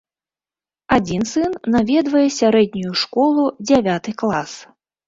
[0.97, 4.61] Адзін сын наведвае сярэднюю школу, дзявяты клас.